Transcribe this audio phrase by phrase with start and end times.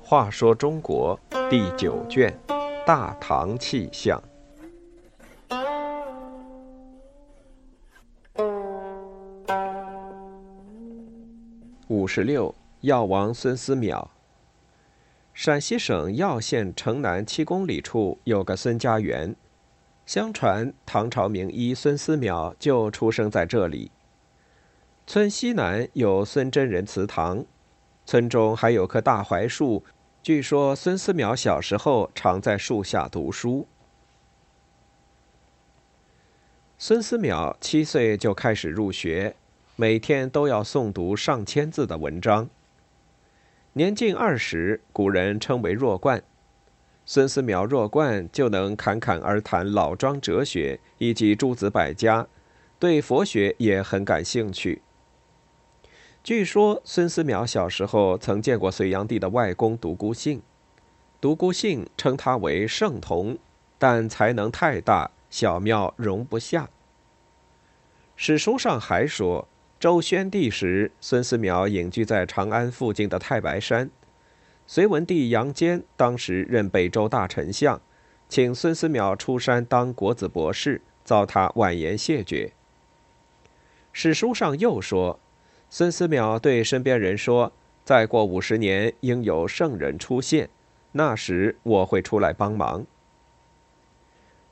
[0.00, 2.34] 话说中国第九卷
[2.86, 4.18] 《大唐气象》
[11.88, 14.08] 五十六，药王孙思邈。
[15.34, 19.36] 陕西省耀县城南七公里处有个孙家园，
[20.08, 23.90] 相传唐朝名医孙思邈就出生在这里。
[25.06, 27.44] 村西南有孙真人祠堂，
[28.06, 29.84] 村中还有棵大槐树，
[30.22, 33.68] 据说孙思邈小时候常在树下读书。
[36.78, 39.36] 孙思邈七岁就开始入学，
[39.76, 42.48] 每天都要诵读上千字的文章。
[43.74, 46.22] 年近二十，古人称为弱冠。
[47.10, 52.26] 孙思邈弱冠就能侃侃而谈老庄哲学以及诸子百家，
[52.78, 54.82] 对佛学也很感兴趣。
[56.22, 60.42] 据说孙思邈小时候曾见过隋炀帝的外公独孤信，
[61.18, 63.38] 独孤信称他为圣童，
[63.78, 66.68] 但才能太大，小庙容不下。
[68.16, 69.48] 史书上还说。
[69.80, 73.88] 周宣帝时，孙思邈隐居在长安附近的太白山。
[74.70, 77.80] 隋文帝杨坚当时任北周大丞相，
[78.28, 82.52] 请孙思邈出山当国子博士，遭他婉言谢绝。
[83.94, 85.18] 史书上又说，
[85.70, 87.50] 孙思邈对身边人说
[87.82, 90.50] ：“再过五十年，应有圣人出现，
[90.92, 92.84] 那时我会出来帮忙。”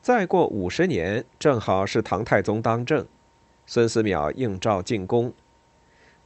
[0.00, 3.06] 再过五十年，正好是唐太宗当政。
[3.66, 5.34] 孙思邈应召进宫，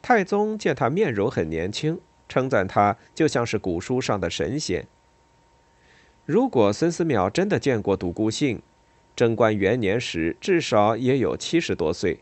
[0.00, 2.00] 太宗见他面容很年轻，
[2.30, 4.86] 称赞他就像是古书上的神仙。
[6.24, 8.62] 如果孙思邈真的见过独孤信，
[9.16, 12.20] 贞观元年时至少也有七十多岁。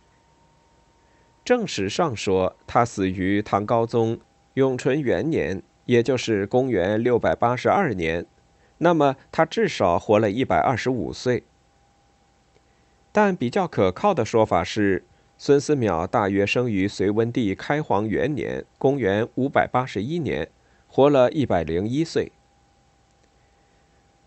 [1.44, 4.18] 正史上说他死于唐高宗
[4.54, 8.24] 永淳元年，也就是公元六百八十二年，
[8.78, 11.44] 那么他至少活了一百二十五岁。
[13.12, 15.04] 但比较可靠的说法是，
[15.40, 20.50] 孙思邈大约生于隋文帝开皇元年（公元581年），
[20.88, 22.32] 活了一百零一岁。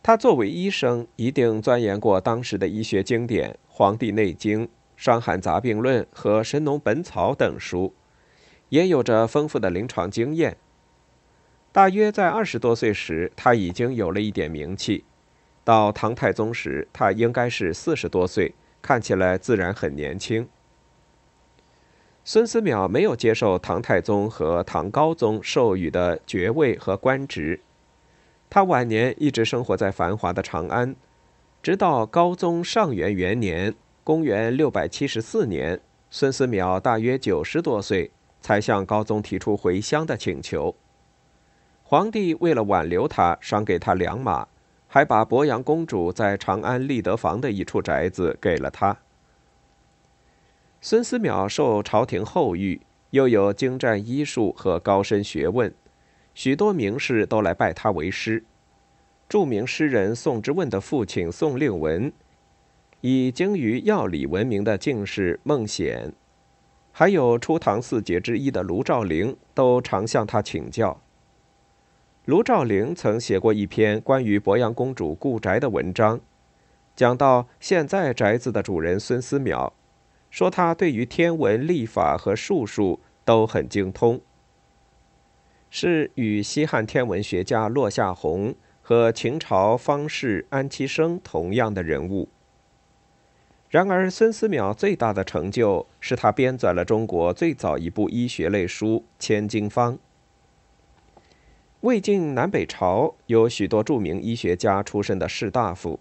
[0.01, 4.61] 他作为医生，一定钻研过当时的医学经典《黄帝内经》
[4.95, 7.93] 《伤寒杂病论》和《神农本草》等书，
[8.69, 10.55] 也有着丰富的临床经验。
[11.73, 15.03] 大约在二十多岁时，他已经有了一点名气。
[15.65, 18.55] 到唐太宗时，他应该是四十多岁。
[18.81, 20.47] 看起来自然很年轻。
[22.23, 27.59] 孙思邈没有接受唐太宗和唐高宗授予的爵位和官职，
[28.49, 30.95] 他晚年一直生活在繁华的长安，
[31.63, 33.73] 直到高宗上元元年
[34.03, 40.75] （公元674年），孙思邈大约九十多岁，才向高宗提出回乡的请求。
[41.83, 44.47] 皇帝为了挽留他，赏给他两马。
[44.93, 48.97] 还把鄱阳公主在长安立德坊的一处宅子给了他。
[50.83, 52.81] 孙思邈受朝廷厚遇，
[53.11, 55.71] 又有精湛医术和高深学问，
[56.33, 58.43] 许多名士都来拜他为师。
[59.29, 62.11] 著名诗人宋之问的父亲宋令文，
[63.01, 66.11] 以精于药理闻名的进士孟显，
[66.91, 70.99] 还有初唐四杰之一的卢照邻，都常向他请教。
[72.25, 76.19] 卢照邻曾写过一篇关于博阳公主故宅的文章，
[76.95, 79.71] 讲到现在宅子的主人孙思邈，
[80.31, 84.21] 说他对于天文、历法和术数都很精通，
[85.69, 92.29] 是与西汉天文学家骆夏宏和秦朝方士安其生同样的人物。
[93.69, 99.95] 然而，孙思邈最大的成就是他编纂了中国最早一部医学类书《千金方》。
[101.81, 105.99] 魏晋南北朝有许多著名医学家出身的士大夫，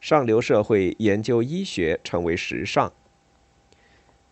[0.00, 2.92] 上流社会研究医学成为时尚。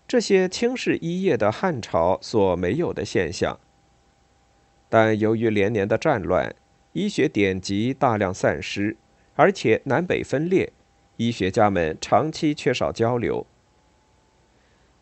[0.09, 3.59] 这些轻视医业的汉朝所没有的现象。
[4.89, 6.55] 但由于连年的战乱，
[6.93, 8.97] 医学典籍大量散失，
[9.35, 10.73] 而且南北分裂，
[11.17, 13.47] 医学家们长期缺少交流。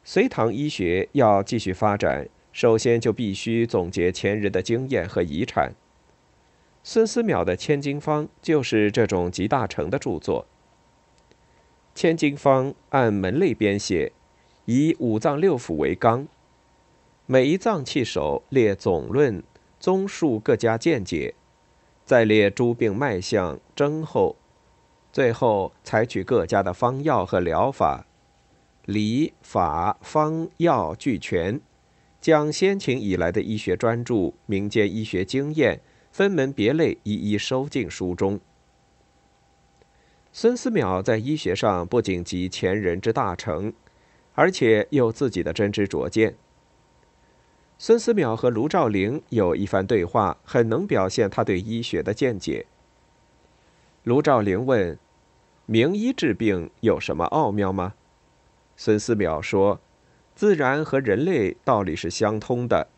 [0.03, 2.29] 隋唐医学要继续发展。
[2.53, 5.73] 首先就必须总结前人的经验和遗产。
[6.85, 10.47] 孙思邈的《千金方》就是这种集大成的著作。
[11.97, 14.13] 《千金方》按门类编写，
[14.67, 16.27] 以五脏六腑为纲，
[17.27, 19.43] 每一脏器首列总论、
[19.79, 21.35] 综述各家见解，
[22.05, 24.37] 再列诸病脉象、征候，
[25.13, 28.07] 最后采取各家的方药和疗法。
[28.87, 31.59] 理、法、方、药俱全，
[32.21, 35.81] 将先秦以来的医学专著、民间医学经验
[36.13, 38.39] 分门别类一一收进书中。
[40.33, 43.73] 孙思邈在医学上不仅集前人之大成，
[44.35, 46.37] 而且有自己的真知灼见。
[47.79, 52.67] 孙思邈和卢照邻有一番对话，很能表现他对医学的见解。
[54.05, 54.99] 卢照邻问
[55.67, 57.95] ：“名医治病有什么奥妙吗？”
[58.77, 59.81] 孙思邈说
[60.35, 62.89] ：“自然和人类道理是相通的。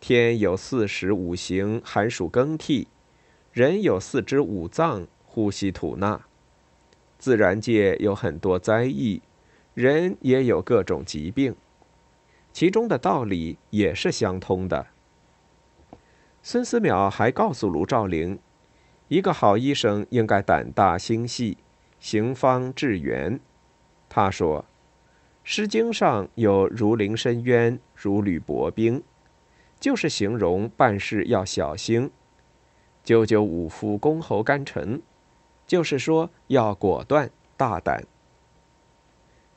[0.00, 2.88] 天有四时五行，寒暑更替；
[3.52, 6.20] 人有四肢五脏，呼吸吐纳。
[7.18, 9.22] 自然界有很多灾异，
[9.74, 11.54] 人也有各种疾病，
[12.52, 14.86] 其中的道理也是相通的。”
[16.42, 18.38] 孙思邈还告诉卢照邻。
[19.08, 21.58] 一个好医生应该胆大心细，
[22.00, 23.38] 行方致远。
[24.08, 24.62] 他说，
[25.44, 29.02] 《诗经》上有“如临深渊，如履薄冰”，
[29.78, 32.08] 就是形容办事要小心
[33.04, 35.02] ；“九九五夫，公侯干臣”，
[35.66, 38.04] 就是说要果断大胆。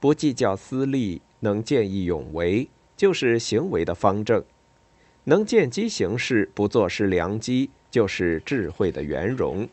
[0.06, 4.44] 不计较私利，能见义勇为，就是行为的方正；
[5.24, 7.72] 能见机行事，不坐失良机。
[7.90, 9.68] 就是智慧的圆融。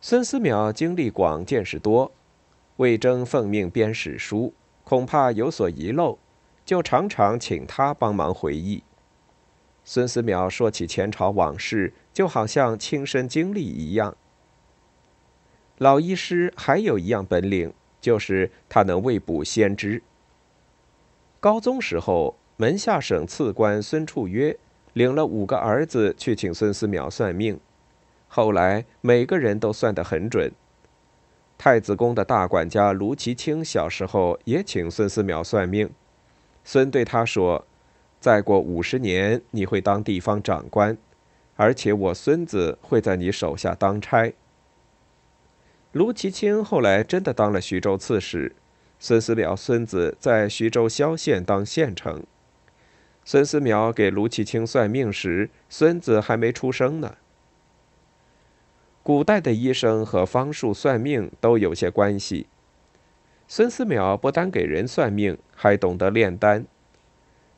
[0.00, 2.12] 孙思邈经历广，见识多，
[2.76, 4.54] 魏征奉命编史书，
[4.84, 6.20] 恐怕有所遗漏，
[6.64, 8.84] 就常常请他帮忙回忆。
[9.84, 14.16] 孙思邈说起前朝往事，就好像亲身经历一样。
[15.78, 20.02] 老医师还有一样本领，就是他能未卜先知。
[21.40, 24.56] 高宗时候，门下省次官孙处约。
[24.94, 27.60] 领了五个儿子去请孙思邈算命，
[28.28, 30.50] 后来每个人都算得很准。
[31.58, 35.90] 太子宫的大管家卢其卿小时候也请孙思邈算命，
[36.64, 37.66] 孙对他说
[38.18, 40.96] ：“再过五十年你会当地方长官，
[41.56, 44.32] 而且我孙子会在你手下当差。”
[45.96, 48.54] 卢其卿后来真的当了徐州刺史，
[48.98, 52.22] 孙思邈孙子在徐州萧县当县丞。
[53.24, 57.16] 孙思邈给卢其卿算命时，孙子还没出生呢。
[59.02, 62.46] 古代的医生和方术算命都有些关系。
[63.48, 66.66] 孙思邈不单给人算命，还懂得炼丹。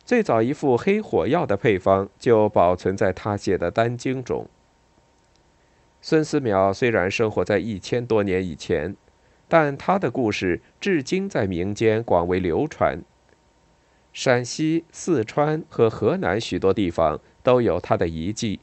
[0.04, 4.48] 最早一副黑火药的配方就保存在他写的丹经中。
[6.00, 8.96] 孙思邈虽然生活在一千多年以前，
[9.48, 13.02] 但他的故事至今在民间广为流传。
[14.12, 18.60] 陕西、四川和河南许多地方都有他的遗迹，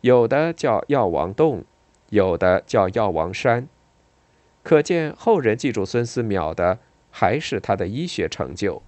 [0.00, 1.64] 有的叫药王洞，
[2.10, 3.68] 有的叫药王山，
[4.62, 6.78] 可见后人记住孙思邈的
[7.10, 8.82] 还是他的医学成就。